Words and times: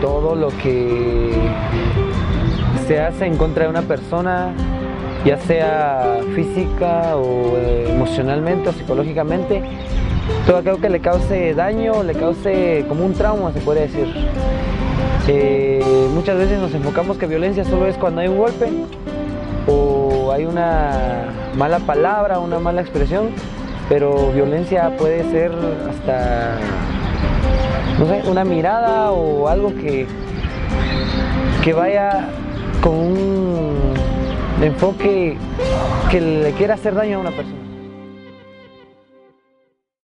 todo 0.00 0.34
lo 0.34 0.48
que 0.48 1.32
se 2.86 3.00
hace 3.00 3.26
en 3.26 3.36
contra 3.36 3.64
de 3.64 3.70
una 3.70 3.82
persona, 3.82 4.52
ya 5.24 5.38
sea 5.38 6.20
física 6.34 7.16
o 7.16 7.56
eh, 7.56 7.86
emocionalmente 7.90 8.68
o 8.68 8.72
psicológicamente, 8.72 9.62
todo 10.46 10.58
aquello 10.58 10.80
que 10.80 10.88
le 10.88 11.00
cause 11.00 11.54
daño, 11.54 12.02
le 12.02 12.14
cause 12.14 12.84
como 12.88 13.04
un 13.04 13.14
trauma, 13.14 13.52
se 13.52 13.60
puede 13.60 13.82
decir. 13.82 14.06
Eh, 15.28 15.82
muchas 16.14 16.38
veces 16.38 16.60
nos 16.60 16.72
enfocamos 16.72 17.16
que 17.18 17.26
violencia 17.26 17.64
solo 17.64 17.86
es 17.86 17.96
cuando 17.96 18.20
hay 18.20 18.28
un 18.28 18.38
golpe 18.38 18.70
o 19.66 20.30
hay 20.32 20.44
una 20.44 21.32
mala 21.56 21.80
palabra, 21.80 22.38
una 22.38 22.60
mala 22.60 22.80
expresión, 22.80 23.30
pero 23.88 24.30
violencia 24.32 24.96
puede 24.96 25.28
ser 25.30 25.52
hasta, 25.90 26.58
no 27.98 28.06
sé, 28.06 28.22
una 28.28 28.44
mirada 28.44 29.10
o 29.12 29.48
algo 29.48 29.74
que, 29.74 30.06
que 31.62 31.72
vaya 31.72 32.28
con 32.82 32.94
un 32.94 33.94
enfoque 34.62 35.36
que 36.10 36.20
le 36.20 36.52
quiera 36.52 36.74
hacer 36.74 36.94
daño 36.94 37.18
a 37.18 37.20
una 37.20 37.30
persona. 37.30 37.56